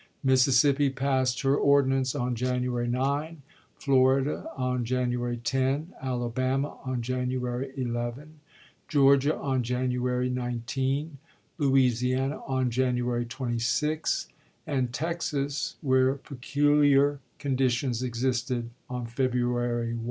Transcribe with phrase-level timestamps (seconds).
[0.23, 3.43] Mississippi passed her ordinance on Jan uary 9,
[3.75, 7.87] Florida on January 10, Alabama on January isgi.
[7.91, 8.39] 11,
[8.87, 11.19] Georgia on January 19,
[11.59, 14.29] Louisiana on January 26,
[14.65, 19.99] and Texas, where peculiar conditions existed, on February 1.